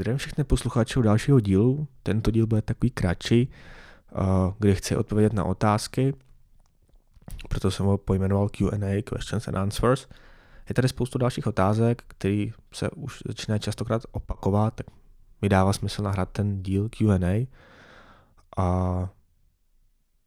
Zdravím 0.00 0.18
všechny 0.18 0.44
posluchačů 0.44 1.02
dalšího 1.02 1.40
dílu. 1.40 1.88
Tento 2.02 2.30
díl 2.30 2.46
bude 2.46 2.62
takový 2.62 2.90
kratší, 2.90 3.50
kde 4.58 4.74
chci 4.74 4.96
odpovědět 4.96 5.32
na 5.32 5.44
otázky, 5.44 6.14
proto 7.48 7.70
jsem 7.70 7.86
ho 7.86 7.98
pojmenoval 7.98 8.48
Q&A, 8.48 9.02
Questions 9.02 9.48
and 9.48 9.56
Answers. 9.56 10.08
Je 10.68 10.74
tady 10.74 10.88
spoustu 10.88 11.18
dalších 11.18 11.46
otázek, 11.46 12.04
které 12.08 12.46
se 12.72 12.90
už 12.90 13.22
začínají 13.26 13.60
častokrát 13.60 14.02
opakovat, 14.12 14.74
tak 14.74 14.86
mi 15.42 15.48
dává 15.48 15.72
smysl 15.72 16.02
nahrát 16.02 16.30
ten 16.30 16.62
díl 16.62 16.88
Q&A. 16.88 17.46
A 18.56 19.08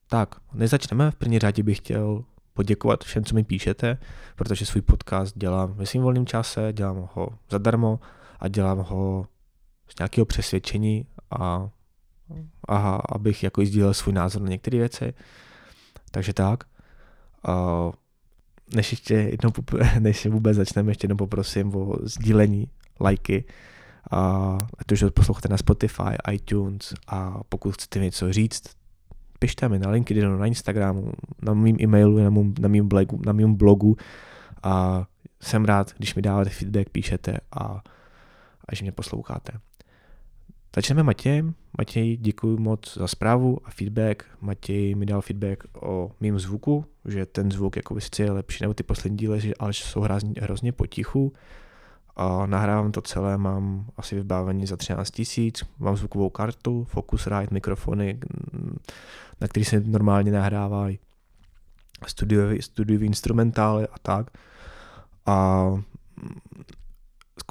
tak, 0.08 0.36
nezačneme. 0.54 1.12
V 1.12 1.16
první 1.16 1.40
řadě 1.40 1.64
bych 1.64 1.78
chtěl 1.78 2.24
poděkovat 2.54 3.04
všem, 3.04 3.26
co 3.26 3.36
mi 3.36 3.44
píšete, 3.44 3.98
protože 4.36 4.66
svůj 4.66 4.82
podcast 4.82 5.38
dělám 5.38 5.74
ve 5.74 5.86
svým 5.86 6.04
volném 6.04 6.26
čase, 6.26 6.74
dělám 6.74 7.10
ho 7.14 7.30
zadarmo 7.50 8.00
a 8.40 8.48
dělám 8.48 8.78
ho 8.78 9.28
z 9.96 10.00
nějakého 10.00 10.26
přesvědčení 10.26 11.06
a, 11.40 11.70
a 12.68 12.96
abych 12.96 13.44
jako 13.44 13.66
sdílel 13.66 13.94
svůj 13.94 14.14
názor 14.14 14.42
na 14.42 14.50
některé 14.50 14.78
věci. 14.78 15.14
Takže 16.12 16.34
tak. 16.34 16.64
A 17.48 17.92
než 18.76 18.92
ještě 18.92 19.14
jednou, 19.14 19.52
než 20.00 20.26
vůbec 20.26 20.58
začneme, 20.58 20.92
ještě 20.92 21.06
jednou 21.06 21.18
poprosím 21.18 21.76
o 21.76 21.96
sdílení, 22.02 22.68
lajky, 23.00 23.46
a 24.12 24.58
to, 24.86 24.96
že 24.96 25.12
posloucháte 25.12 25.48
na 25.48 25.58
Spotify, 25.58 26.16
iTunes 26.32 26.94
a 27.08 27.40
pokud 27.50 27.72
chcete 27.72 28.00
něco 28.00 28.34
říct, 28.34 28.64
pište 29.40 29.70
mi 29.70 29.80
na 29.80 29.90
LinkedInu, 29.90 30.38
na 30.38 30.46
Instagramu, 30.46 31.12
na 31.42 31.54
mým 31.54 31.78
e-mailu, 31.82 32.18
na 32.18 32.30
mým, 32.30 32.54
na 32.60 32.68
mým, 32.68 32.88
blogu, 32.88 33.22
na 33.26 33.32
mým 33.34 33.56
blogu 33.56 33.98
a 34.64 35.06
jsem 35.42 35.66
rád, 35.66 35.94
když 35.98 36.16
mi 36.16 36.22
dáváte 36.22 36.50
feedback, 36.50 36.90
píšete 36.90 37.38
a, 37.52 37.82
a 38.68 38.76
že 38.76 38.84
mě 38.84 38.92
posloucháte. 38.92 39.54
Začneme 40.76 41.04
Matějem. 41.04 41.54
Matěj, 41.78 42.18
děkuji 42.18 42.58
moc 42.58 42.98
za 42.98 43.08
zprávu 43.08 43.58
a 43.66 43.70
feedback. 43.70 44.26
Matěj 44.42 44.96
mi 44.96 45.06
dal 45.06 45.22
feedback 45.22 45.64
o 45.82 46.12
mým 46.22 46.40
zvuku, 46.40 46.86
že 47.06 47.26
ten 47.26 47.52
zvuk 47.52 47.76
jako 47.76 48.02
sice 48.02 48.24
je 48.24 48.32
lepší 48.32 48.64
nebo 48.64 48.74
ty 48.74 48.84
poslední 48.84 49.18
díly, 49.18 49.54
ale 49.60 49.74
jsou 49.74 50.02
hrozně, 50.42 50.72
potichu. 50.72 51.34
A 52.16 52.46
nahrávám 52.46 52.92
to 52.92 53.02
celé, 53.02 53.38
mám 53.38 53.86
asi 53.98 54.16
vybavení 54.16 54.66
za 54.66 54.78
13 54.78 55.12
tisíc, 55.12 55.64
mám 55.80 55.98
zvukovou 55.98 56.30
kartu, 56.30 56.84
Focusrite, 56.84 57.48
mikrofony, 57.52 58.20
na 59.42 59.48
který 59.48 59.66
se 59.66 59.80
normálně 59.80 60.32
nahrávají 60.32 61.00
studiový, 62.08 62.62
studiový 62.62 63.06
instrumentály 63.06 63.88
a 63.88 64.00
tak. 64.02 64.32
A 65.26 65.68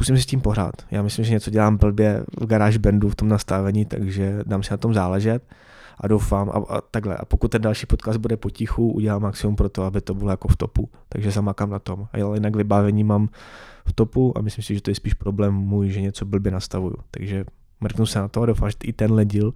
zkusím 0.03 0.17
si 0.17 0.23
s 0.23 0.27
tím 0.27 0.41
pohrát. 0.41 0.75
Já 0.91 1.03
myslím, 1.03 1.25
že 1.25 1.33
něco 1.33 1.51
dělám 1.51 1.77
blbě 1.77 2.25
v 2.41 2.47
garáž 2.47 2.77
bandu 2.77 3.09
v 3.09 3.15
tom 3.15 3.29
nastavení, 3.29 3.85
takže 3.85 4.39
dám 4.47 4.63
si 4.63 4.71
na 4.71 4.77
tom 4.77 4.95
záležet 4.95 5.43
a 6.01 6.09
doufám 6.09 6.51
a, 6.51 6.75
a 6.75 6.81
takhle. 6.81 7.17
A 7.17 7.25
pokud 7.25 7.49
ten 7.49 7.63
další 7.63 7.87
podcast 7.87 8.19
bude 8.19 8.37
potichu, 8.37 8.93
udělám 8.93 9.23
maximum 9.23 9.57
pro 9.57 9.69
to, 9.69 9.83
aby 9.83 10.01
to 10.01 10.15
bylo 10.15 10.31
jako 10.31 10.49
v 10.49 10.57
topu. 10.57 10.89
Takže 11.09 11.31
zamakám 11.31 11.71
na 11.71 11.79
tom. 11.79 12.09
A 12.13 12.19
jinak 12.19 12.57
vybavení 12.57 13.05
mám 13.05 13.29
v 13.87 13.93
topu 13.93 14.39
a 14.39 14.41
myslím 14.41 14.63
si, 14.63 14.75
že 14.75 14.83
to 14.83 14.91
je 14.91 14.95
spíš 14.95 15.15
problém 15.15 15.55
můj, 15.55 15.91
že 15.91 16.01
něco 16.01 16.25
blbě 16.25 16.53
nastavuju. 16.53 16.97
Takže 17.11 17.45
mrknu 17.81 18.07
se 18.07 18.19
na 18.19 18.29
to 18.29 18.43
a 18.43 18.47
doufám, 18.47 18.71
že 18.71 18.77
i 18.85 18.93
tenhle 18.93 19.25
díl 19.25 19.55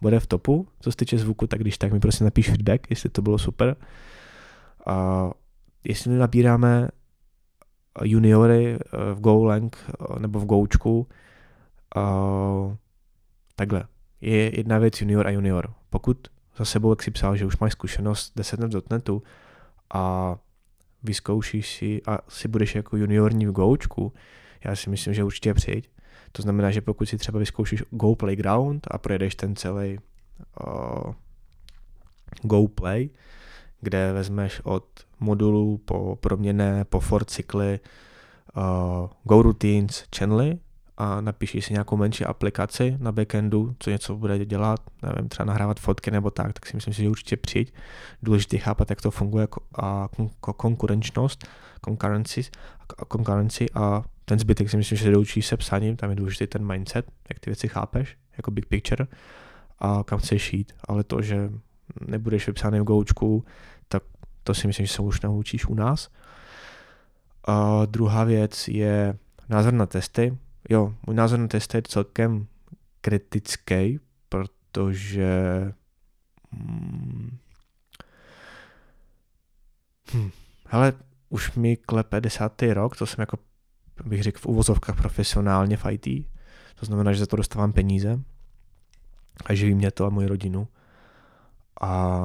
bude 0.00 0.20
v 0.20 0.26
topu. 0.26 0.66
Co 0.80 0.92
se 0.92 0.96
týče 0.96 1.18
zvuku, 1.18 1.46
tak 1.46 1.60
když 1.60 1.78
tak 1.78 1.92
mi 1.92 2.00
prosím 2.00 2.24
napíš 2.24 2.46
feedback, 2.46 2.90
jestli 2.90 3.10
to 3.10 3.22
bylo 3.22 3.38
super. 3.38 3.76
A 4.86 5.30
jestli 5.84 6.18
nabíráme 6.18 6.88
juniory 8.04 8.74
eh, 8.74 9.14
v 9.14 9.20
GoLang 9.20 9.76
eh, 9.76 10.18
nebo 10.18 10.40
v 10.40 10.44
Goučku, 10.44 11.06
takhle. 13.56 13.84
Je 14.20 14.58
jedna 14.58 14.78
věc 14.78 15.00
junior 15.00 15.26
a 15.26 15.30
junior. 15.30 15.74
Pokud 15.90 16.28
za 16.56 16.64
sebou, 16.64 16.92
jak 16.92 17.02
si 17.02 17.10
psal, 17.10 17.36
že 17.36 17.46
už 17.46 17.58
máš 17.58 17.72
zkušenost 17.72 18.32
10 18.36 18.60
let 18.60 18.72
z 18.72 18.88
.NETu 18.90 19.22
a 19.94 20.36
vyzkoušíš 21.02 21.76
si 21.76 22.02
a 22.06 22.18
si 22.28 22.48
budeš 22.48 22.74
jako 22.74 22.96
juniorní 22.96 23.46
v 23.46 23.52
Goučku, 23.52 24.12
já 24.64 24.76
si 24.76 24.90
myslím, 24.90 25.14
že 25.14 25.24
určitě 25.24 25.54
přijď. 25.54 25.90
To 26.32 26.42
znamená, 26.42 26.70
že 26.70 26.80
pokud 26.80 27.06
si 27.06 27.18
třeba 27.18 27.38
vyzkoušíš 27.38 27.82
Go 27.90 28.14
Playground 28.14 28.86
a 28.90 28.98
projedeš 28.98 29.34
ten 29.34 29.56
celý 29.56 29.98
uh, 30.66 31.12
Go 32.42 32.68
Play, 32.68 33.10
kde 33.80 34.12
vezmeš 34.12 34.60
od 34.64 34.84
modulů 35.20 35.78
po 35.78 36.16
proměné, 36.20 36.84
po 36.84 37.00
for 37.00 37.24
cykly, 37.24 37.80
uh, 38.56 38.62
Go 39.24 39.42
Routines, 39.42 40.04
channely 40.16 40.58
a 40.96 41.20
napíšeš 41.20 41.64
si 41.64 41.72
nějakou 41.72 41.96
menší 41.96 42.24
aplikaci 42.24 42.96
na 43.00 43.12
backendu, 43.12 43.74
co 43.78 43.90
něco 43.90 44.16
bude 44.16 44.46
dělat, 44.46 44.80
nevím, 45.02 45.28
třeba 45.28 45.46
nahrávat 45.46 45.80
fotky 45.80 46.10
nebo 46.10 46.30
tak, 46.30 46.52
tak 46.52 46.66
si 46.66 46.76
myslím, 46.76 46.94
že 46.94 47.08
určitě 47.08 47.36
přijď. 47.36 47.74
Důležité 48.22 48.58
chápat, 48.58 48.90
jak 48.90 49.02
to 49.02 49.10
funguje 49.10 49.48
a 49.78 50.08
konkurenčnost, 50.40 51.48
concurrency 53.08 53.70
a 53.74 54.02
ten 54.24 54.38
zbytek 54.38 54.70
si 54.70 54.76
myslím, 54.76 54.98
že 54.98 55.04
se 55.04 55.10
doučí 55.10 55.42
se 55.42 55.56
psaním, 55.56 55.96
tam 55.96 56.10
je 56.10 56.16
důležitý 56.16 56.46
ten 56.46 56.66
mindset, 56.66 57.10
jak 57.28 57.38
ty 57.38 57.50
věci 57.50 57.68
chápeš, 57.68 58.16
jako 58.36 58.50
big 58.50 58.66
picture 58.66 59.06
a 59.78 60.02
kam 60.04 60.18
chceš 60.18 60.52
jít, 60.52 60.72
ale 60.88 61.04
to, 61.04 61.22
že 61.22 61.50
nebudeš 62.06 62.46
vypsaný 62.46 62.80
v 62.80 62.84
goučku, 62.84 63.44
tak 63.88 64.02
to 64.42 64.54
si 64.54 64.66
myslím, 64.66 64.86
že 64.86 64.92
se 64.92 65.02
už 65.02 65.20
naučíš 65.20 65.66
u 65.66 65.74
nás. 65.74 66.08
A 67.44 67.86
druhá 67.86 68.24
věc 68.24 68.68
je 68.68 69.18
názor 69.48 69.72
na 69.72 69.86
testy. 69.86 70.38
Jo, 70.68 70.94
můj 71.06 71.16
názor 71.16 71.38
na 71.38 71.48
testy 71.48 71.76
je 71.76 71.82
celkem 71.82 72.46
kritický, 73.00 74.00
protože 74.28 75.72
hmm, 76.52 77.38
hm, 80.14 80.30
hele, 80.66 80.92
už 81.28 81.52
mi 81.52 81.76
klepe 81.76 82.20
desátý 82.20 82.72
rok, 82.72 82.96
to 82.96 83.06
jsem 83.06 83.22
jako 83.22 83.38
bych 84.04 84.22
řekl 84.22 84.38
v 84.38 84.46
uvozovkách 84.46 84.96
profesionálně 84.96 85.76
v 85.76 85.86
IT. 85.90 86.26
To 86.80 86.86
znamená, 86.86 87.12
že 87.12 87.20
za 87.20 87.26
to 87.26 87.36
dostávám 87.36 87.72
peníze 87.72 88.20
a 89.44 89.54
živí 89.54 89.74
mě 89.74 89.90
to 89.90 90.06
a 90.06 90.10
moji 90.10 90.26
rodinu. 90.26 90.68
A 91.80 92.20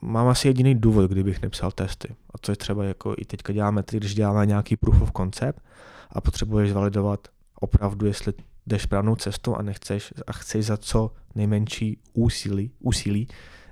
mám 0.00 0.28
asi 0.28 0.48
jediný 0.48 0.74
důvod, 0.74 1.10
kdybych 1.10 1.42
nepsal 1.42 1.70
testy. 1.70 2.14
A 2.34 2.38
to 2.38 2.52
je 2.52 2.56
třeba 2.56 2.84
jako 2.84 3.14
i 3.18 3.24
teďka 3.24 3.52
děláme, 3.52 3.82
když 3.90 4.14
děláme 4.14 4.46
nějaký 4.46 4.76
proof 4.76 5.02
of 5.02 5.12
concept 5.16 5.62
a 6.10 6.20
potřebuješ 6.20 6.72
validovat 6.72 7.28
opravdu, 7.60 8.06
jestli 8.06 8.32
jdeš 8.66 8.82
správnou 8.82 9.16
cestou 9.16 9.54
a 9.54 9.62
nechceš 9.62 10.14
a 10.26 10.32
chceš 10.32 10.66
za 10.66 10.76
co 10.76 11.12
nejmenší 11.34 11.98
úsilí, 12.12 12.70
úsilí 12.80 13.28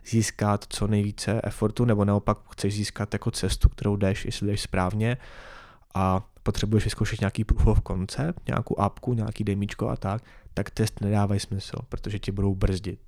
získat 0.06 0.64
co 0.68 0.86
nejvíce 0.86 1.40
effortu, 1.44 1.84
nebo 1.84 2.04
naopak 2.04 2.38
chceš 2.52 2.74
získat 2.74 3.12
jako 3.12 3.30
cestu, 3.30 3.68
kterou 3.68 3.96
jdeš, 3.96 4.24
jestli 4.24 4.46
jdeš 4.46 4.60
správně 4.60 5.16
a 5.94 6.28
potřebuješ 6.42 6.84
vyzkoušet 6.84 7.20
nějaký 7.20 7.44
proof 7.44 7.66
of 7.66 7.82
concept, 7.86 8.46
nějakou 8.46 8.80
apku, 8.80 9.14
nějaký 9.14 9.44
demíčko 9.44 9.88
a 9.88 9.96
tak, 9.96 10.22
tak 10.54 10.70
test 10.70 11.00
nedávají 11.00 11.40
smysl, 11.40 11.76
protože 11.88 12.18
ti 12.18 12.32
budou 12.32 12.54
brzdit. 12.54 13.07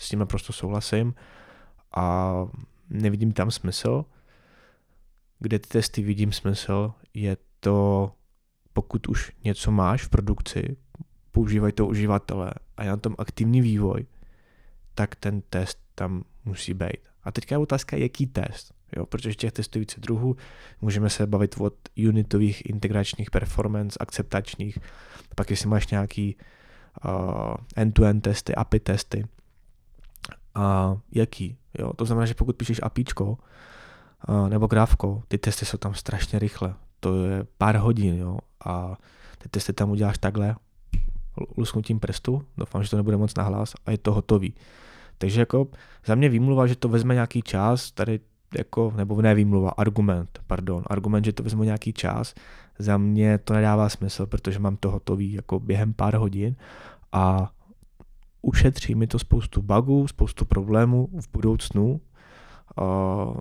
S 0.00 0.08
tím 0.08 0.18
naprosto 0.18 0.52
souhlasím 0.52 1.14
a 1.96 2.34
nevidím 2.90 3.32
tam 3.32 3.50
smysl. 3.50 4.04
Kde 5.38 5.58
ty 5.58 5.68
testy 5.68 6.02
vidím 6.02 6.32
smysl, 6.32 6.92
je 7.14 7.36
to, 7.60 8.12
pokud 8.72 9.08
už 9.08 9.32
něco 9.44 9.70
máš 9.70 10.02
v 10.02 10.08
produkci, 10.08 10.76
používají 11.30 11.72
to 11.72 11.86
uživatelé 11.86 12.50
a 12.76 12.84
je 12.84 12.90
na 12.90 12.96
tom 12.96 13.14
aktivní 13.18 13.60
vývoj, 13.60 14.06
tak 14.94 15.16
ten 15.16 15.40
test 15.40 15.78
tam 15.94 16.24
musí 16.44 16.74
být. 16.74 17.08
A 17.22 17.32
teďka 17.32 17.54
je 17.54 17.58
otázka, 17.58 17.96
jaký 17.96 18.26
test. 18.26 18.74
Jo, 18.96 19.06
protože 19.06 19.34
těch 19.34 19.52
testů 19.52 19.78
více 19.78 20.00
druhů. 20.00 20.36
Můžeme 20.80 21.10
se 21.10 21.26
bavit 21.26 21.54
od 21.58 21.74
unitových, 22.08 22.70
integračních, 22.70 23.30
performance, 23.30 23.96
akceptačních. 24.00 24.78
Pak 25.34 25.50
jestli 25.50 25.68
máš 25.68 25.88
nějaký 25.88 26.36
uh, 27.04 27.54
end-to-end 27.76 28.22
testy, 28.22 28.54
API 28.54 28.80
testy. 28.80 29.24
A 30.54 30.96
jaký? 31.12 31.56
Jo, 31.78 31.92
to 31.92 32.04
znamená, 32.04 32.26
že 32.26 32.34
pokud 32.34 32.56
píšeš 32.56 32.80
APIčko 32.82 33.38
nebo 34.48 34.66
grávko, 34.66 35.22
ty 35.28 35.38
testy 35.38 35.66
jsou 35.66 35.78
tam 35.78 35.94
strašně 35.94 36.38
rychle. 36.38 36.74
To 37.00 37.24
je 37.24 37.46
pár 37.58 37.76
hodin, 37.76 38.16
jo. 38.16 38.38
A 38.64 38.96
ty 39.38 39.48
testy 39.48 39.72
tam 39.72 39.90
uděláš 39.90 40.18
takhle, 40.18 40.56
lusknutím 41.56 42.00
prstu, 42.00 42.42
doufám, 42.56 42.82
že 42.82 42.90
to 42.90 42.96
nebude 42.96 43.16
moc 43.16 43.34
nahlas 43.34 43.74
a 43.86 43.90
je 43.90 43.98
to 43.98 44.14
hotový. 44.14 44.54
Takže 45.18 45.40
jako 45.40 45.68
za 46.06 46.14
mě 46.14 46.28
výmluva, 46.28 46.66
že 46.66 46.76
to 46.76 46.88
vezme 46.88 47.14
nějaký 47.14 47.42
čas, 47.42 47.92
tady 47.92 48.20
jako, 48.58 48.92
nebo 48.96 49.22
ne 49.22 49.34
výmluva, 49.34 49.70
argument, 49.70 50.40
pardon, 50.46 50.82
argument, 50.86 51.24
že 51.24 51.32
to 51.32 51.42
vezmu 51.42 51.62
nějaký 51.62 51.92
čas, 51.92 52.34
za 52.78 52.96
mě 52.96 53.38
to 53.38 53.54
nedává 53.54 53.88
smysl, 53.88 54.26
protože 54.26 54.58
mám 54.58 54.76
to 54.76 54.90
hotový 54.90 55.32
jako 55.32 55.60
během 55.60 55.92
pár 55.92 56.14
hodin 56.14 56.56
a 57.12 57.52
ušetří 58.42 58.94
mi 58.94 59.06
to 59.06 59.18
spoustu 59.18 59.62
bugů, 59.62 60.08
spoustu 60.08 60.44
problémů 60.44 61.08
v 61.20 61.28
budoucnu 61.32 62.00
Uh, 62.80 63.34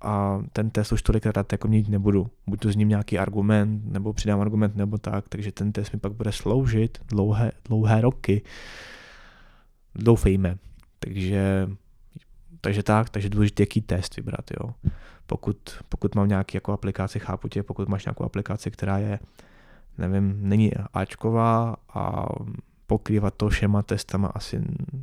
a 0.00 0.42
ten 0.52 0.70
test 0.70 0.92
už 0.92 1.02
tolikrát 1.02 1.52
jako 1.52 1.68
měnit 1.68 1.88
nebudu. 1.88 2.30
Buď 2.46 2.60
to 2.60 2.72
s 2.72 2.76
ním 2.76 2.88
nějaký 2.88 3.18
argument, 3.18 3.82
nebo 3.84 4.12
přidám 4.12 4.40
argument, 4.40 4.76
nebo 4.76 4.98
tak, 4.98 5.28
takže 5.28 5.52
ten 5.52 5.72
test 5.72 5.92
mi 5.92 5.98
pak 5.98 6.12
bude 6.12 6.32
sloužit 6.32 6.98
dlouhé, 7.08 7.52
dlouhé 7.64 8.00
roky. 8.00 8.42
Doufejme. 9.94 10.58
Takže, 10.98 11.68
takže 12.60 12.82
tak, 12.82 13.10
takže 13.10 13.28
důležité, 13.28 13.62
jaký 13.62 13.80
test 13.80 14.16
vybrat, 14.16 14.50
jo. 14.50 14.74
Pokud, 15.26 15.56
pokud 15.88 16.14
mám 16.14 16.28
nějaký 16.28 16.56
jako 16.56 16.72
aplikaci, 16.72 17.18
chápu 17.18 17.48
tě, 17.48 17.62
pokud 17.62 17.88
máš 17.88 18.04
nějakou 18.04 18.24
aplikaci, 18.24 18.70
která 18.70 18.98
je, 18.98 19.18
nevím, 19.98 20.48
není 20.48 20.72
Ačková 20.94 21.76
a 21.94 22.26
pokrývat 22.88 23.34
to 23.34 23.48
všema 23.48 23.82
testama 23.82 24.28
asi 24.28 24.60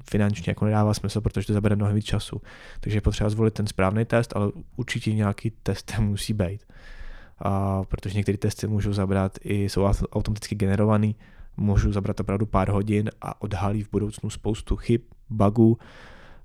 finančně 0.09 0.51
jako 0.51 0.65
nedává 0.65 0.93
smysl, 0.93 1.21
protože 1.21 1.47
to 1.47 1.53
zabere 1.53 1.75
mnohem 1.75 1.95
víc 1.95 2.05
času. 2.05 2.41
Takže 2.79 2.97
je 2.97 3.01
potřeba 3.01 3.29
zvolit 3.29 3.53
ten 3.53 3.67
správný 3.67 4.05
test, 4.05 4.33
ale 4.35 4.51
určitě 4.75 5.13
nějaký 5.13 5.51
test 5.63 5.93
musí 5.99 6.33
být. 6.33 6.65
A 7.39 7.83
protože 7.83 8.17
některé 8.17 8.37
testy 8.37 8.67
můžou 8.67 8.93
zabrat 8.93 9.37
i 9.41 9.69
jsou 9.69 9.83
automaticky 9.85 10.55
generovaný, 10.55 11.15
můžou 11.57 11.91
zabrat 11.91 12.19
opravdu 12.19 12.45
pár 12.45 12.69
hodin 12.69 13.09
a 13.21 13.41
odhalí 13.41 13.83
v 13.83 13.91
budoucnu 13.91 14.29
spoustu 14.29 14.75
chyb, 14.75 15.01
bugů 15.29 15.77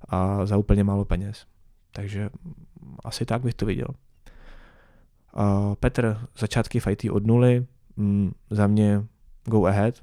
a 0.08 0.46
za 0.46 0.56
úplně 0.56 0.84
málo 0.84 1.04
peněz. 1.04 1.46
Takže 1.92 2.30
asi 3.04 3.24
tak 3.24 3.42
bych 3.42 3.54
to 3.54 3.66
viděl. 3.66 3.88
Petr, 5.80 6.18
začátky 6.38 6.80
fighty 6.80 7.10
od 7.10 7.26
nuly, 7.26 7.66
mm, 7.96 8.32
za 8.50 8.66
mě 8.66 9.04
go 9.44 9.64
ahead, 9.64 9.94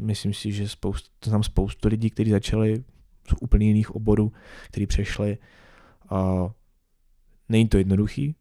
myslím 0.00 0.34
si, 0.34 0.52
že 0.52 0.68
spoustu, 0.68 1.10
znám 1.24 1.42
spoustu 1.42 1.88
lidí, 1.88 2.10
kteří 2.10 2.30
začali 2.30 2.84
z 3.28 3.34
úplně 3.40 3.66
jiných 3.66 3.90
oborů, 3.90 4.32
kteří 4.66 4.86
přešli. 4.86 5.38
Uh, 6.12 6.50
není 7.48 7.68
to 7.68 7.78
jednoduchý, 7.78 8.34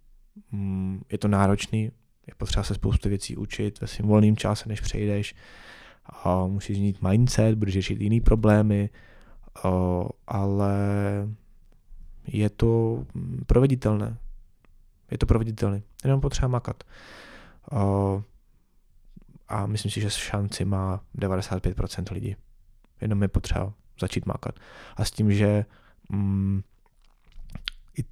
um, 0.53 1.01
je 1.11 1.17
to 1.17 1.27
náročný, 1.27 1.83
je 2.27 2.35
potřeba 2.37 2.63
se 2.63 2.73
spoustu 2.73 3.09
věcí 3.09 3.37
učit 3.37 3.81
ve 3.81 3.87
svým 3.87 4.07
volným 4.07 4.37
čase, 4.37 4.69
než 4.69 4.81
přejdeš. 4.81 5.35
Uh, 6.25 6.51
musíš 6.51 6.77
změnit 6.77 7.01
mindset, 7.01 7.55
budeš 7.55 7.73
řešit 7.73 8.01
jiný 8.01 8.21
problémy, 8.21 8.89
ale 10.27 10.77
je 12.27 12.49
to 12.49 13.03
proveditelné. 13.45 14.17
Je 15.11 15.17
to 15.17 15.25
proveditelné. 15.25 15.81
Jenom 16.03 16.21
potřeba 16.21 16.47
makat. 16.47 16.83
A 19.51 19.65
myslím 19.65 19.91
si, 19.91 20.01
že 20.01 20.09
šanci 20.09 20.65
má 20.65 21.01
95% 21.17 22.13
lidí. 22.13 22.35
Jenom 23.01 23.21
je 23.21 23.27
potřeba 23.27 23.73
začít 23.99 24.25
mákat. 24.25 24.55
A 24.97 25.05
s 25.05 25.11
tím, 25.11 25.33
že 25.33 25.65
mm, 26.09 26.61
i, 27.97 28.03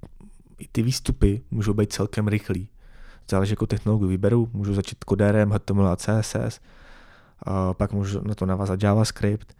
i 0.58 0.68
ty 0.72 0.82
výstupy 0.82 1.42
můžou 1.50 1.74
být 1.74 1.92
celkem 1.92 2.28
rychlý. 2.28 2.68
Záleží, 3.30 3.52
jakou 3.52 3.66
technologii 3.66 4.08
vyberu, 4.08 4.50
můžu 4.52 4.74
začít 4.74 5.04
kodérem, 5.04 5.50
HTML 5.50 5.86
a 5.86 5.96
CSS, 5.96 6.60
a 7.42 7.74
pak 7.74 7.92
můžu 7.92 8.20
na 8.20 8.34
to 8.34 8.46
navázat 8.46 8.82
JavaScript, 8.82 9.56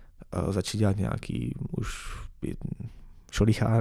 začít 0.48 0.78
dělat 0.78 0.96
nějaký 0.96 1.54
už 1.70 2.18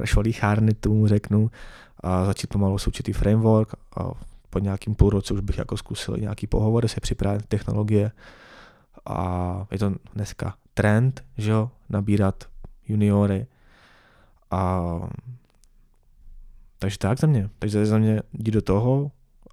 šolichárny, 0.06 0.74
tomu 0.74 1.08
řeknu, 1.08 1.52
a 2.00 2.26
začít 2.26 2.48
pomalu 2.48 2.78
s 2.78 2.88
určitý 2.88 3.14
framework 3.14 3.74
a 3.98 4.12
po 4.50 4.60
nějakým 4.60 4.96
půl 4.96 5.10
roce 5.10 5.34
už 5.34 5.42
bych 5.42 5.58
jako 5.58 5.78
zkusil 5.78 6.18
nějaký 6.18 6.48
pohovor, 6.48 6.88
se 6.88 7.02
připravit 7.02 7.46
technologie 7.46 8.12
a 9.06 9.68
je 9.72 9.80
to 9.80 9.96
dneska 10.16 10.56
trend, 10.74 11.24
že 11.38 11.52
jo, 11.52 11.72
nabírat 11.90 12.44
juniory 12.88 13.48
a 14.52 14.84
takže 16.80 16.98
tak 16.98 17.20
za 17.20 17.28
mě. 17.28 17.50
Takže 17.60 17.86
za 17.86 17.98
mě 17.98 18.22
jdi 18.34 18.52
do 18.52 18.62
toho 18.62 19.12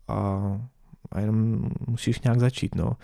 a, 0.09 0.43
a 1.13 1.21
jenom 1.21 1.69
musíš 1.87 2.21
nějak 2.21 2.41
začít, 2.41 2.75
no. 2.75 2.97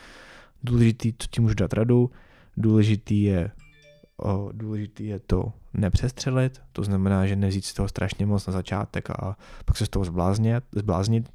Důležitý, 0.62 1.14
co 1.18 1.26
ti 1.30 1.40
můžu 1.40 1.54
dát 1.54 1.72
radu, 1.72 2.10
důležitý 2.56 3.22
je, 3.22 3.50
o, 4.16 4.48
důležitý 4.52 5.06
je 5.06 5.18
to 5.18 5.52
nepřestřelit, 5.74 6.62
to 6.72 6.82
znamená, 6.82 7.26
že 7.26 7.36
nezít 7.36 7.64
z 7.64 7.74
toho 7.74 7.88
strašně 7.88 8.26
moc 8.26 8.46
na 8.46 8.52
začátek 8.52 9.10
a 9.10 9.36
pak 9.64 9.76
se 9.76 9.86
z 9.86 9.88
toho 9.88 10.04
zbláznit, 10.04 10.64
zbláznit 10.72 11.30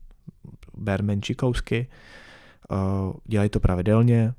ber 0.79 1.03
menší 1.03 1.35
kousky, 1.35 1.87
uh, 2.71 3.13
dělej 3.25 3.49
to 3.49 3.59
pravidelně 3.59 4.33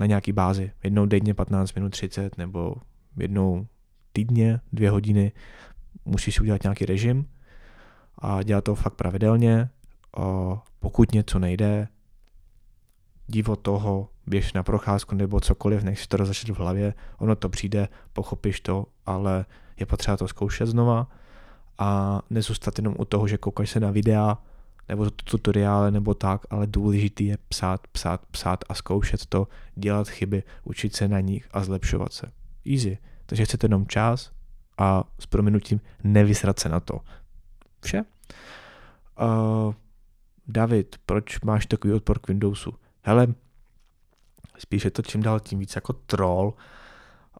na 0.00 0.06
nějaký 0.06 0.32
bázi. 0.32 0.72
Jednou 0.84 1.06
denně 1.06 1.34
15 1.34 1.74
minut 1.74 1.88
30 1.88 2.38
nebo 2.38 2.74
jednou 3.16 3.66
týdně, 4.12 4.60
dvě 4.72 4.90
hodiny 4.90 5.32
musíš 6.04 6.34
si 6.34 6.40
udělat 6.40 6.62
nějaký 6.62 6.86
režim 6.86 7.28
a 8.18 8.42
dělat 8.42 8.64
to 8.64 8.74
fakt 8.74 8.94
pravidelně. 8.94 9.68
Uh, 10.18 10.58
pokud 10.80 11.12
něco 11.12 11.38
nejde, 11.38 11.88
divo 13.26 13.56
toho, 13.56 14.08
běž 14.26 14.52
na 14.52 14.62
procházku 14.62 15.14
nebo 15.14 15.40
cokoliv, 15.40 15.82
než 15.82 16.00
si 16.00 16.08
to 16.08 16.16
rozešet 16.16 16.50
v 16.50 16.58
hlavě, 16.58 16.94
ono 17.18 17.36
to 17.36 17.48
přijde, 17.48 17.88
pochopíš 18.12 18.60
to, 18.60 18.86
ale 19.06 19.44
je 19.80 19.86
potřeba 19.86 20.16
to 20.16 20.28
zkoušet 20.28 20.66
znova 20.66 21.08
a 21.78 22.20
nezůstat 22.30 22.78
jenom 22.78 22.94
u 22.98 23.04
toho, 23.04 23.28
že 23.28 23.38
koukáš 23.38 23.70
se 23.70 23.80
na 23.80 23.90
videa, 23.90 24.38
nebo 24.88 25.10
tutoriály 25.10 25.90
nebo 25.90 26.14
tak, 26.14 26.40
ale 26.50 26.66
důležitý 26.66 27.26
je 27.26 27.38
psát, 27.48 27.86
psát, 27.86 28.26
psát 28.26 28.64
a 28.68 28.74
zkoušet 28.74 29.26
to, 29.26 29.48
dělat 29.74 30.08
chyby, 30.08 30.42
učit 30.64 30.96
se 30.96 31.08
na 31.08 31.20
nich 31.20 31.48
a 31.50 31.64
zlepšovat 31.64 32.12
se. 32.12 32.32
Easy. 32.72 32.98
Takže 33.26 33.44
chcete 33.44 33.64
jenom 33.64 33.86
čas 33.86 34.32
a 34.78 35.04
s 35.18 35.26
prominutím 35.26 35.80
nevysrat 36.04 36.58
se 36.58 36.68
na 36.68 36.80
to. 36.80 37.00
Vše. 37.80 38.04
Uh, 39.20 39.74
David, 40.48 40.96
proč 41.06 41.40
máš 41.40 41.66
takový 41.66 41.92
odpor 41.92 42.18
k 42.18 42.28
Windowsu? 42.28 42.74
Hele, 43.02 43.26
spíš 44.58 44.84
je 44.84 44.90
to 44.90 45.02
čím 45.02 45.22
dál 45.22 45.40
tím 45.40 45.58
víc 45.58 45.74
jako 45.74 45.92
troll, 45.92 46.54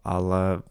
ale 0.04 0.62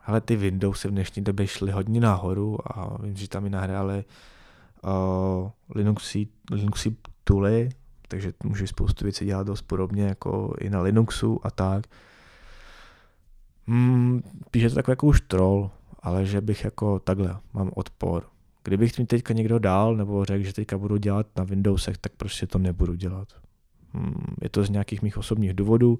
hele, 0.00 0.20
ty 0.20 0.36
Windowsy 0.36 0.88
v 0.88 0.90
dnešní 0.90 1.24
době 1.24 1.46
šly 1.46 1.72
hodně 1.72 2.00
nahoru 2.00 2.58
a 2.78 3.02
vím, 3.02 3.16
že 3.16 3.28
tam 3.28 3.46
i 3.46 3.50
nahráli 3.50 4.04
uh, 4.84 5.50
Linuxy, 5.74 6.26
Linuxy 6.50 6.96
tooly, 7.24 7.68
takže 8.08 8.32
můžeš 8.44 8.70
spoustu 8.70 9.04
věcí 9.04 9.24
dělat 9.24 9.46
dost 9.46 9.62
podobně 9.62 10.04
jako 10.04 10.54
i 10.60 10.70
na 10.70 10.80
Linuxu 10.80 11.40
a 11.46 11.50
tak. 11.50 11.86
Hmm, 13.66 14.22
píše 14.50 14.68
to 14.68 14.74
takový 14.74 14.92
jako 14.92 15.06
už 15.06 15.20
troll, 15.20 15.70
ale 16.02 16.26
že 16.26 16.40
bych 16.40 16.64
jako 16.64 16.98
takhle, 16.98 17.36
mám 17.52 17.70
odpor. 17.74 18.24
Kdybych 18.64 18.98
mi 18.98 19.06
teďka 19.06 19.34
někdo 19.34 19.58
dal 19.58 19.96
nebo 19.96 20.24
řekl, 20.24 20.44
že 20.44 20.52
teďka 20.52 20.78
budu 20.78 20.96
dělat 20.96 21.26
na 21.36 21.44
Windowsech, 21.44 21.98
tak 21.98 22.12
prostě 22.12 22.46
to 22.46 22.58
nebudu 22.58 22.94
dělat. 22.94 23.28
Hmm, 23.92 24.34
je 24.42 24.48
to 24.48 24.64
z 24.64 24.70
nějakých 24.70 25.02
mých 25.02 25.18
osobních 25.18 25.54
důvodů. 25.54 25.98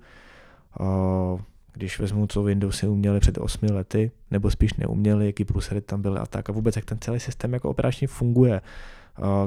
Uh, 0.80 1.40
když 1.75 1.99
vezmu, 1.99 2.26
co 2.26 2.43
Windowsy 2.43 2.87
uměli 2.87 3.21
před 3.21 3.38
8 3.38 3.71
lety, 3.71 4.11
nebo 4.31 4.50
spíš 4.50 4.75
neuměli, 4.75 5.26
jaký 5.26 5.45
průsery 5.45 5.81
tam 5.81 6.02
byly 6.02 6.19
a 6.19 6.26
tak, 6.26 6.50
a 6.50 6.52
vůbec 6.52 6.76
jak 6.76 6.85
ten 6.85 6.99
celý 6.99 7.21
systém 7.21 7.52
jako 7.52 7.71
operačně 7.71 8.09
funguje, 8.09 8.61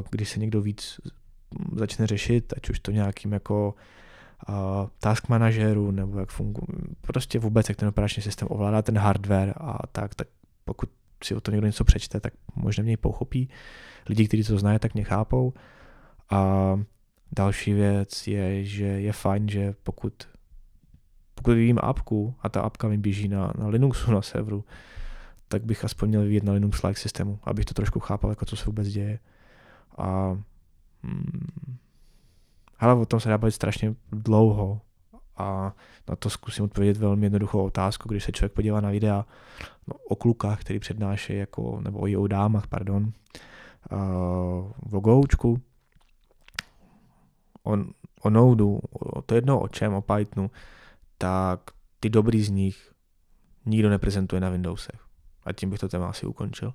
když 0.10 0.30
se 0.30 0.40
někdo 0.40 0.62
víc 0.62 1.00
začne 1.76 2.08
řešit, 2.08 2.54
ať 2.58 2.70
už 2.70 2.80
to 2.80 2.92
nějakým 2.92 3.34
jako 3.34 3.76
task 5.00 5.30
manažeru, 5.30 5.92
nebo 5.92 6.20
jak 6.20 6.30
funguje, 6.30 6.68
prostě 7.02 7.40
vůbec 7.40 7.70
jak 7.70 7.78
ten 7.78 7.88
operační 7.88 8.24
systém 8.24 8.48
ovládá 8.52 8.82
ten 8.82 8.98
hardware 8.98 9.54
a 9.58 9.88
tak, 9.88 10.16
tak 10.16 10.28
pokud 10.66 10.90
si 11.24 11.36
o 11.36 11.42
to 11.42 11.52
někdo 11.52 11.68
něco 11.68 11.84
přečte, 11.84 12.20
tak 12.20 12.34
možná 12.56 12.84
mě 12.84 12.98
pochopí. 12.98 13.50
Lidi, 14.10 14.28
kteří 14.28 14.44
to 14.44 14.60
znají, 14.60 14.80
tak 14.80 14.94
mě 14.94 15.04
chápou. 15.04 15.54
A 16.30 16.80
další 17.32 17.74
věc 17.74 18.28
je, 18.28 18.64
že 18.64 18.86
je 18.86 19.14
fajn, 19.14 19.50
že 19.50 19.74
pokud 19.84 20.14
pokud 21.48 21.56
vyvíjím 21.56 21.80
apku 21.82 22.36
a 22.42 22.50
ta 22.50 22.62
apka 22.62 22.88
mi 22.88 22.98
běží 22.98 23.28
na, 23.28 23.54
na 23.58 23.68
Linuxu 23.68 24.12
na 24.12 24.22
serveru, 24.22 24.66
tak 25.48 25.64
bych 25.64 25.86
aspoň 25.86 26.10
měl 26.10 26.22
vyvíjet 26.22 26.44
na 26.44 26.54
Linux-like 26.54 27.00
systému, 27.00 27.40
abych 27.44 27.66
to 27.66 27.74
trošku 27.74 28.00
chápal, 28.00 28.30
jako 28.30 28.46
co 28.46 28.56
se 28.56 28.66
vůbec 28.66 28.88
děje. 28.88 29.20
A 29.98 30.38
hmm, 31.04 31.78
ale 32.80 32.94
o 32.94 33.06
tom 33.06 33.20
se 33.20 33.30
dá 33.30 33.38
bavit 33.38 33.52
strašně 33.52 33.96
dlouho 34.12 34.82
a 35.38 35.74
na 36.10 36.16
to 36.16 36.30
zkusím 36.30 36.66
odpovědět 36.66 36.98
velmi 36.98 37.26
jednoduchou 37.26 37.66
otázku, 37.66 38.10
když 38.10 38.24
se 38.24 38.32
člověk 38.32 38.54
podívá 38.54 38.82
na 38.82 38.90
videa 38.90 39.26
no, 39.88 39.94
o 40.10 40.16
klukách, 40.16 40.62
který 40.62 40.80
přednáší, 40.80 41.38
jako, 41.38 41.80
nebo 41.82 42.08
i 42.08 42.18
o 42.18 42.28
dámách, 42.28 42.68
pardon, 42.68 43.12
uh, 43.92 44.98
o 44.98 45.00
Goučku, 45.00 45.62
o, 47.64 47.78
o 48.22 48.30
Nodu, 48.30 48.80
o, 48.92 49.22
to 49.22 49.36
jedno 49.36 49.60
o 49.60 49.68
čem, 49.68 49.94
o 49.94 50.02
Pythonu, 50.02 50.52
tak 51.18 51.60
ty 52.00 52.10
dobrý 52.10 52.44
z 52.44 52.50
nich 52.50 52.94
nikdo 53.66 53.90
neprezentuje 53.90 54.42
na 54.42 54.50
Windowsech. 54.50 55.00
A 55.44 55.54
tím 55.54 55.70
bych 55.70 55.80
to 55.80 55.88
téma 55.88 56.10
asi 56.10 56.26
ukončil. 56.26 56.74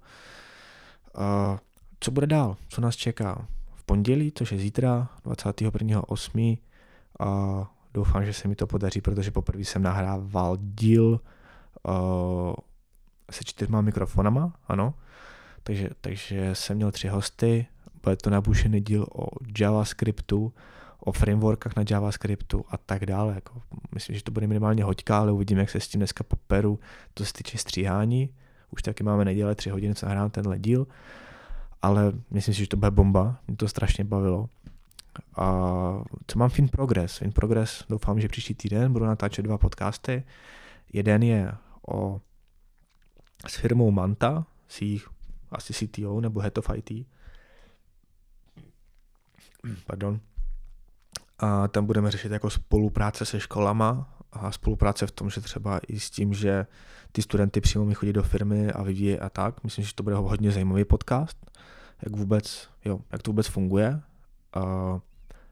Co 2.01 2.11
bude 2.11 2.27
dál? 2.27 2.57
Co 2.69 2.81
nás 2.81 2.97
čeká? 2.97 3.47
V 3.75 3.85
pondělí, 3.85 4.33
což 4.35 4.53
je 4.53 4.59
zítra, 4.59 5.09
21.8. 5.25 6.59
A 7.21 7.71
doufám, 7.95 8.25
že 8.25 8.33
se 8.33 8.49
mi 8.49 8.57
to 8.57 8.67
podaří, 8.67 9.01
protože 9.01 9.31
poprvé 9.31 9.61
jsem 9.61 9.83
nahrával 9.83 10.57
díl 10.61 11.21
se 13.31 13.45
čtyřma 13.45 13.81
mikrofonama, 13.81 14.53
ano. 14.69 14.95
Takže, 15.63 15.91
takže 16.01 16.55
jsem 16.55 16.77
měl 16.77 16.93
tři 16.93 17.09
hosty, 17.09 17.67
bude 18.03 18.17
to 18.17 18.31
nabušený 18.31 18.81
díl 18.81 19.07
o 19.15 19.27
JavaScriptu, 19.59 20.53
o 21.05 21.13
frameworkách 21.13 21.77
na 21.77 21.85
JavaScriptu 21.91 22.65
a 22.69 22.77
tak 22.77 23.07
dále. 23.07 23.35
Jako, 23.35 23.63
myslím, 23.95 24.17
že 24.17 24.23
to 24.23 24.31
bude 24.31 24.47
minimálně 24.47 24.85
hoďka, 24.85 25.19
ale 25.19 25.33
uvidím, 25.33 25.59
jak 25.59 25.71
se 25.71 25.81
s 25.81 25.89
tím 25.89 25.99
dneska 25.99 26.25
poperu, 26.25 26.81
to 27.15 27.25
se 27.25 27.33
týče 27.33 27.59
stříhání. 27.59 28.35
Už 28.71 28.83
taky 28.83 29.05
máme 29.05 29.25
neděle 29.25 29.55
tři 29.55 29.71
hodiny, 29.71 29.95
co 29.95 30.07
nahrám 30.07 30.31
tenhle 30.31 30.59
díl, 30.59 30.87
ale 31.83 32.13
myslím 32.31 32.55
si, 32.55 32.61
že 32.61 32.69
to 32.69 32.77
bude 32.77 32.91
bomba, 32.91 33.37
mě 33.49 33.57
to 33.57 33.69
strašně 33.69 34.05
bavilo. 34.05 34.49
A 35.37 35.45
co 36.27 36.39
mám 36.39 36.51
Fin 36.51 36.69
Progress? 36.69 37.17
Fin 37.17 37.33
Progress 37.33 37.85
doufám, 37.89 38.21
že 38.21 38.29
příští 38.29 38.55
týden 38.55 38.93
budu 38.93 39.05
natáčet 39.05 39.45
dva 39.45 39.59
podcasty. 39.59 40.25
Jeden 40.93 41.23
je 41.23 41.53
o 41.89 42.21
s 43.47 43.57
firmou 43.57 43.91
Manta, 43.91 44.47
s 44.69 44.83
jejich 44.83 45.09
asi 45.51 45.73
CTO 45.73 46.21
nebo 46.21 46.41
Head 46.41 46.59
of 46.59 46.71
IT. 46.77 47.07
Pardon. 49.87 50.21
A 51.43 51.69
tam 51.69 51.87
budeme 51.87 52.11
řešit 52.11 52.33
jako 52.33 52.51
spolupráce 52.51 53.25
se 53.25 53.41
školama 53.41 54.19
a 54.33 54.53
spolupráce 54.53 55.07
v 55.07 55.11
tom, 55.11 55.31
že 55.31 55.41
třeba 55.41 55.81
i 55.89 56.01
s 56.01 56.11
tím, 56.11 56.35
že 56.35 56.67
ty 57.13 57.23
studenty 57.23 57.61
přímo 57.61 57.85
mi 57.85 57.95
chodí 57.95 58.13
do 58.13 58.23
firmy 58.23 58.73
a 58.73 58.83
vyvíjí 58.83 59.19
a 59.19 59.29
tak. 59.29 59.65
Myslím, 59.65 59.85
že 59.85 59.95
to 59.95 60.03
bude 60.03 60.17
hodně 60.17 60.51
zajímavý 60.51 60.85
podcast, 60.85 61.51
jak 62.03 62.17
vůbec, 62.17 62.69
jo, 62.85 63.01
jak 63.13 63.23
to 63.23 63.31
vůbec 63.31 63.47
funguje. 63.47 64.01
A 64.53 64.61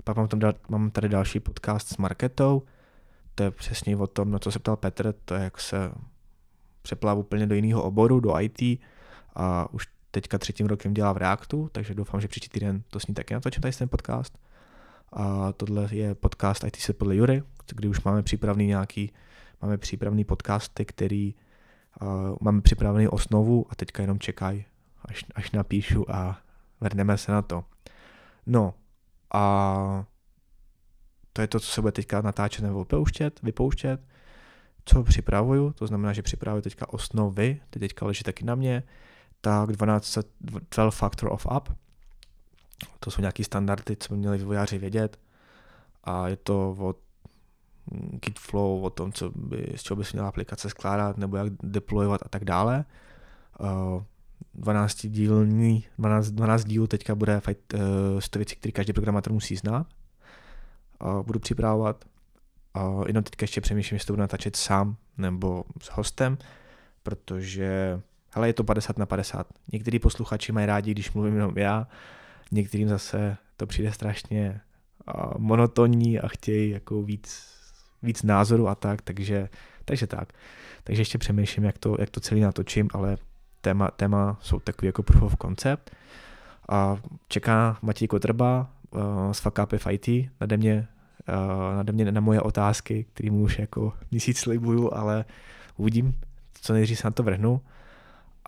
pak 0.05 0.17
mám, 0.17 0.29
tam, 0.29 0.41
mám 0.69 0.91
tady 0.91 1.09
další 1.09 1.41
podcast 1.41 1.89
s 1.89 1.97
Marketou, 1.97 2.63
to 3.35 3.43
je 3.43 3.51
přesně 3.51 3.97
o 3.97 4.07
tom, 4.07 4.31
na 4.31 4.39
co 4.39 4.53
se 4.53 4.59
ptal 4.59 4.77
Petr, 4.77 5.15
to 5.25 5.35
je 5.35 5.45
jak 5.45 5.61
se 5.61 5.93
přeplav 6.83 7.19
úplně 7.19 7.47
do 7.47 7.55
jiného 7.55 7.83
oboru, 7.83 8.21
do 8.21 8.41
IT 8.41 8.81
a 9.35 9.73
už 9.73 9.89
teďka 10.11 10.39
třetím 10.39 10.67
rokem 10.67 10.95
dělá 10.95 11.13
v 11.13 11.17
Reactu, 11.17 11.69
takže 11.73 11.95
doufám, 11.95 12.21
že 12.21 12.29
příští 12.29 12.49
týden 12.49 12.83
to 12.89 13.01
s 13.01 13.07
ní 13.07 13.15
taky 13.15 13.35
natočím 13.35 13.63
tady 13.63 13.75
ten 13.75 13.89
podcast. 13.89 14.39
A 15.13 15.53
tohle 15.53 15.89
je 15.91 16.15
podcast 16.15 16.65
IT 16.65 16.77
se 16.77 16.93
podle 16.93 17.17
Jury, 17.17 17.43
kdy 17.75 17.89
už 17.89 18.03
máme 18.03 18.23
připravený 18.23 18.67
nějaký, 18.67 19.13
máme 19.63 19.79
připravený 19.79 20.25
podcasty, 20.25 20.85
který 20.85 21.35
uh, 22.03 22.37
máme 22.41 22.61
připravený 22.61 23.09
osnovu 23.09 23.67
a 23.71 23.75
teďka 23.75 24.03
jenom 24.03 24.19
čekají, 24.19 24.65
až, 25.05 25.25
až 25.35 25.51
napíšu 25.51 26.11
a 26.11 26.39
vrhneme 26.81 27.19
se 27.19 27.33
na 27.33 27.43
to. 27.43 27.65
No 28.47 28.75
a 29.35 30.05
to 31.33 31.41
je 31.41 31.49
to, 31.49 31.61
co 31.61 31.67
se 31.67 31.81
bude 31.81 31.93
teďka 31.93 32.23
natáčet 32.23 32.63
nebo 32.65 32.79
vypouštět, 32.79 33.43
vypouštět. 33.43 34.01
Co 34.85 35.03
připravuju, 35.03 35.73
to 35.73 35.87
znamená, 35.87 36.13
že 36.13 36.23
připravuju 36.23 36.63
teďka 36.63 36.93
osnovy, 36.93 37.61
ty 37.71 37.79
teďka 37.79 38.07
leží 38.07 38.25
taky 38.25 38.45
na 38.45 38.55
mě, 38.55 38.83
tak 39.41 39.73
12, 39.73 40.19
12 40.41 40.95
factor 40.95 41.33
of 41.33 41.47
up, 41.57 41.69
to 43.01 43.11
jsou 43.11 43.21
nějaký 43.21 43.45
standardy, 43.45 43.97
co 43.97 44.15
by 44.15 44.19
měli 44.19 44.39
vývojáři 44.39 44.79
vědět 44.79 45.19
a 46.05 46.29
je 46.29 46.37
to 46.37 46.77
o 46.79 46.95
Git 48.25 48.39
flow, 48.39 48.83
o 48.83 48.91
tom, 48.91 49.13
co 49.13 49.31
by, 49.35 49.73
z 49.77 49.83
čeho 49.83 49.97
by 49.97 50.05
se 50.05 50.11
měla 50.13 50.29
aplikace 50.29 50.71
skládat, 50.71 51.17
nebo 51.17 51.37
jak 51.37 51.53
deployovat 51.63 52.21
a 52.25 52.29
tak 52.29 52.45
dále. 52.45 52.85
12 54.55 55.07
dílní, 55.07 55.85
12, 55.99 56.31
12 56.31 56.65
dílů 56.65 56.87
teďka 56.87 57.15
bude 57.15 57.41
fakt, 57.41 57.75
uh, 57.75 57.81
to 58.31 58.39
věci, 58.39 58.57
které 58.57 58.73
každý 58.73 58.93
programátor 58.93 59.33
musí 59.33 59.57
znát. 59.57 59.87
Uh, 61.03 61.23
budu 61.27 61.39
připravovat. 61.39 62.05
Uh, 62.77 63.05
jenom 63.07 63.25
teďka 63.25 63.45
ještě 63.45 63.61
přemýšlím, 63.61 63.97
jestli 63.97 64.07
to 64.07 64.13
budu 64.13 64.21
natáčet 64.21 64.57
sám 64.57 64.97
nebo 65.19 65.65
s 65.83 65.91
hostem, 65.91 66.39
protože 67.03 68.01
hele, 68.31 68.49
je 68.49 68.53
to 68.53 68.65
50 68.65 68.99
na 68.99 69.07
50. 69.07 69.47
Někteří 69.73 69.99
posluchači 69.99 70.53
mají 70.53 70.67
rádi, 70.67 70.91
když 70.91 71.13
mluvím 71.13 71.35
jenom 71.35 71.59
já, 71.59 71.87
některým 72.51 72.89
zase 72.89 73.37
to 73.57 73.67
přijde 73.67 73.93
strašně 73.93 74.61
monotonní 75.39 76.21
a 76.21 76.29
chtějí 76.29 76.71
jako 76.71 77.03
víc, 77.03 77.47
víc 78.03 78.23
názoru 78.23 78.69
a 78.69 78.75
tak, 78.75 79.03
takže, 79.03 79.49
takže 79.85 80.07
tak. 80.07 80.33
Takže 80.85 81.01
ještě 81.01 81.19
přemýšlím, 81.19 81.65
jak 81.65 81.79
to, 81.79 81.97
jak 81.99 82.11
to 82.11 82.21
celý 82.21 82.41
natočím, 82.41 82.89
ale 82.93 83.17
téma, 83.61 83.89
téma 83.89 84.39
jsou 84.41 84.61
takový 84.61 84.87
jako 84.87 85.03
proof 85.03 85.23
of 85.23 85.37
concept. 85.43 85.91
A 86.69 86.97
čeká 87.29 87.79
Matěj 87.83 88.09
Kotrba 88.09 88.71
uh, 88.91 89.33
z 89.33 89.41
Fakapy 89.41 89.79
v 89.79 89.87
IT 89.91 90.31
nade 90.41 90.57
mě, 90.57 90.89
uh, 91.29 91.77
nade 91.77 91.93
mě 91.93 92.13
na 92.13 92.21
moje 92.21 92.41
otázky, 92.41 93.07
které 93.13 93.31
mu 93.31 93.43
už 93.43 93.59
jako 93.59 93.93
měsíc 94.11 94.39
slibuju, 94.39 94.95
ale 94.95 95.25
uvidím, 95.77 96.15
co 96.61 96.73
nejdřív 96.73 96.99
se 96.99 97.07
na 97.07 97.11
to 97.11 97.23
vrhnu. 97.23 97.61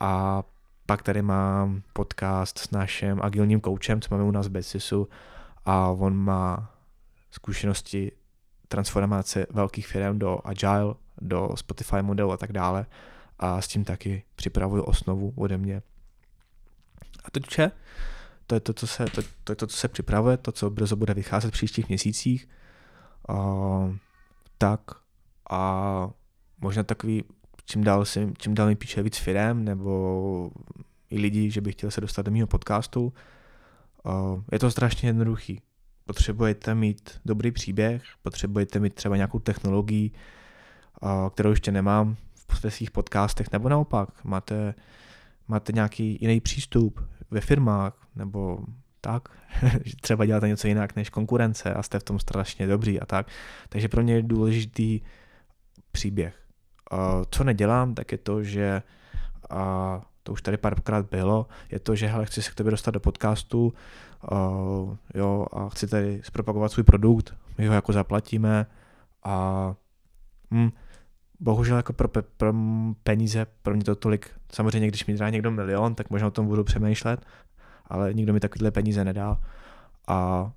A 0.01 0.43
pak 0.87 1.03
tady 1.03 1.23
mám 1.23 1.83
podcast 1.93 2.59
s 2.59 2.71
naším 2.71 3.23
agilním 3.23 3.61
koučem, 3.61 4.01
co 4.01 4.09
máme 4.11 4.25
u 4.25 4.31
nás 4.31 4.47
v 4.47 4.51
Besisu 4.51 5.09
a 5.65 5.89
on 5.89 6.17
má 6.17 6.75
zkušenosti 7.31 8.13
transformace 8.69 9.47
velkých 9.51 9.87
firm 9.87 10.19
do 10.19 10.39
Agile, 10.45 10.95
do 11.21 11.49
Spotify 11.55 12.03
modelu 12.03 12.33
a 12.33 12.37
tak 12.37 12.53
dále 12.53 12.87
a 13.39 13.61
s 13.61 13.69
tím 13.69 13.85
taky 13.85 14.23
připravuju 14.37 14.83
osnovu 14.83 15.33
ode 15.37 15.59
mě. 15.59 15.83
A 17.25 17.31
to 17.31 17.41
vše, 17.49 17.71
to 18.47 18.55
je 18.55 18.61
to, 18.61 18.73
co 18.73 18.87
se, 18.87 19.05
to, 19.05 19.23
to, 19.45 19.53
je 19.53 19.57
to, 19.57 19.67
co 19.67 19.77
se 19.77 19.89
připravuje, 19.89 20.37
to, 20.37 20.53
co 20.53 20.71
brzo 20.71 20.97
bude 20.97 21.15
vycházet 21.15 21.49
v 21.49 21.53
příštích 21.53 21.89
měsících. 21.89 22.49
A, 23.29 23.35
tak 24.59 24.81
a 25.51 26.11
možná 26.61 26.83
takový, 26.83 27.25
čím 27.65 27.85
dál, 27.85 28.05
si, 28.05 28.33
čím 28.39 28.55
dál 28.55 28.67
mi 28.67 28.75
píše 28.75 29.03
víc 29.03 29.17
firem 29.17 29.65
nebo 29.65 30.51
i 31.11 31.19
lidí, 31.19 31.51
že 31.51 31.61
by 31.61 31.73
chtěl 31.73 31.91
se 31.91 32.01
dostat 32.01 32.23
do 32.23 32.33
mého 32.33 32.47
podcastu. 32.47 33.13
A, 34.05 34.43
je 34.53 34.59
to 34.59 34.71
strašně 34.71 35.09
jednoduchý. 35.09 35.61
Potřebujete 36.07 36.75
mít 36.75 37.21
dobrý 37.25 37.53
příběh, 37.53 38.03
potřebujete 38.23 38.79
mít 38.79 38.95
třeba 38.95 39.17
nějakou 39.17 39.39
technologii, 39.39 40.11
kterou 41.31 41.51
ještě 41.51 41.73
nemám, 41.73 42.17
ve 42.63 42.71
svých 42.71 42.91
podcastech, 42.91 43.53
nebo 43.53 43.69
naopak, 43.69 44.25
máte, 44.25 44.75
máte 45.49 45.73
nějaký 45.73 46.19
jiný 46.21 46.41
přístup 46.41 47.09
ve 47.31 47.41
firmách, 47.41 48.07
nebo 48.17 48.59
tak, 49.01 49.29
že 49.85 49.97
třeba 49.97 50.25
děláte 50.27 50.49
něco 50.49 50.69
jinak 50.69 50.97
než 50.97 51.11
konkurence 51.11 51.75
a 51.75 51.83
jste 51.83 51.99
v 51.99 52.03
tom 52.03 52.19
strašně 52.19 52.67
dobří 52.67 53.01
a 53.01 53.07
tak. 53.07 53.27
Takže 53.69 53.89
pro 53.89 54.03
mě 54.03 54.15
je 54.15 54.23
důležitý 54.23 55.01
příběh. 55.93 56.42
Co 57.31 57.45
nedělám, 57.45 57.95
tak 57.95 58.13
je 58.13 58.19
to, 58.19 58.43
že 58.43 58.83
a 59.51 60.01
to 60.23 60.33
už 60.33 60.43
tady 60.43 60.57
párkrát 60.57 61.07
bylo, 61.11 61.47
je 61.71 61.79
to, 61.79 61.95
že 61.95 62.07
hele, 62.07 62.27
chci 62.27 62.43
se 62.43 62.51
k 62.51 62.55
tobě 62.55 62.71
dostat 62.71 62.91
do 62.91 63.01
podcastu 63.01 63.73
uh, 64.33 64.97
jo, 65.15 65.47
a 65.53 65.69
chci 65.69 65.87
tady 65.87 66.21
zpropagovat 66.25 66.73
svůj 66.73 66.85
produkt, 66.85 67.35
my 67.59 67.67
ho 67.67 67.75
jako 67.75 67.93
zaplatíme 67.93 68.67
a 69.25 69.75
hm, 70.51 70.71
bohužel 71.41 71.77
jako 71.77 71.93
pro, 71.93 72.09
pe, 72.09 72.23
pro 72.23 72.55
peníze, 73.03 73.47
pro 73.63 73.75
mě 73.75 73.85
to 73.85 73.95
tolik, 73.95 74.31
samozřejmě 74.53 74.89
když 74.89 75.07
mi 75.07 75.15
dá 75.15 75.31
někdo 75.31 75.51
milion, 75.51 75.95
tak 75.95 76.11
možná 76.11 76.29
o 76.29 76.31
tom 76.31 76.47
budu 76.47 76.65
přemýšlet, 76.65 77.27
ale 77.87 78.15
nikdo 78.15 78.33
mi 78.33 78.41
takovýhle 78.41 78.71
peníze 78.71 79.05
nedá 79.05 79.41
a 80.09 80.51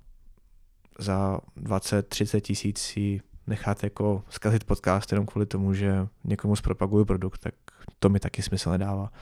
za 0.98 1.38
20-30 1.62 2.40
tisíc 2.40 2.78
si 2.78 3.20
nechat 3.46 3.84
jako 3.84 4.24
zkazit 4.28 4.64
podcast 4.64 5.12
jenom 5.12 5.26
kvůli 5.26 5.46
tomu, 5.46 5.74
že 5.74 6.08
někomu 6.24 6.56
zpropaguju 6.56 7.04
produkt, 7.04 7.38
tak 7.38 7.54
to 7.98 8.08
mi 8.08 8.20
taky 8.20 8.42
smysl 8.42 8.70
nedává. 8.70 9.12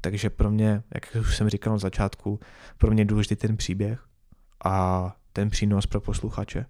Takže 0.00 0.30
pro 0.30 0.50
mě, 0.50 0.82
jak 0.94 1.16
už 1.20 1.36
jsem 1.36 1.48
říkal 1.48 1.72
na 1.72 1.78
začátku, 1.78 2.40
pro 2.78 2.90
mě 2.90 3.00
je 3.00 3.04
důležitý 3.04 3.36
ten 3.36 3.56
příběh 3.56 4.04
a 4.64 5.16
ten 5.32 5.50
přínos 5.50 5.86
pro 5.86 6.00
posluchače. 6.00 6.66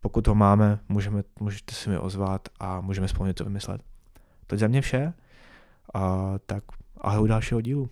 Pokud 0.00 0.26
ho 0.26 0.34
máme, 0.34 0.78
můžeme, 0.88 1.22
můžete 1.40 1.74
si 1.74 1.90
mi 1.90 1.98
ozvat 1.98 2.48
a 2.60 2.80
můžeme 2.80 3.08
spolu 3.08 3.26
něco 3.26 3.44
vymyslet. 3.44 3.82
To 4.46 4.54
je 4.54 4.58
za 4.58 4.66
mě 4.66 4.80
vše. 4.80 5.12
A, 5.94 6.34
tak 6.46 6.64
ahoj 6.96 7.28
dalšího 7.28 7.60
dílu. 7.60 7.90